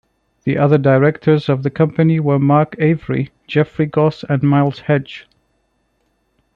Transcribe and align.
The 0.45 0.57
other 0.57 0.79
directors 0.79 1.47
of 1.47 1.61
the 1.61 1.69
company 1.69 2.19
were 2.19 2.39
Mark 2.39 2.75
Avery, 2.79 3.29
Jeffrey 3.45 3.85
Goss 3.85 4.23
and 4.27 4.41
Miles 4.41 4.79
Hedge. 4.79 5.27